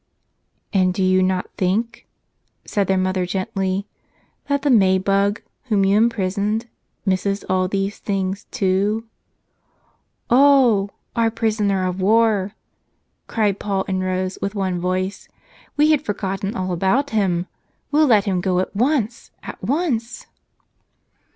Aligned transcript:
"And 0.73 0.95
do 0.95 1.03
you 1.03 1.21
not 1.21 1.51
think," 1.59 2.07
said 2.65 2.87
their 2.87 2.97
mother 2.97 3.23
gently, 3.27 3.85
"that 4.49 4.63
the 4.63 4.71
May 4.71 4.97
bug, 4.97 5.43
whom 5.65 5.85
you 5.85 5.95
imprisoned, 5.95 6.65
misses 7.05 7.43
all 7.43 7.67
these 7.67 7.99
things, 7.99 8.45
too?" 8.49 9.05
"Oh, 10.27 10.89
our 11.15 11.29
'prisoner 11.29 11.85
of 11.85 12.01
war'!" 12.01 12.55
cried 13.27 13.59
Paul 13.59 13.85
and 13.87 14.01
Rose 14.03 14.39
with 14.41 14.55
one 14.55 14.79
voice. 14.79 15.27
"We 15.77 15.91
had 15.91 16.01
forgotten 16.03 16.55
all 16.55 16.71
about 16.71 17.11
him. 17.11 17.45
We'll 17.91 18.07
let 18.07 18.25
him 18.25 18.41
go 18.41 18.59
at 18.59 18.75
once, 18.75 19.29
at 19.43 19.61
once." 19.61 20.25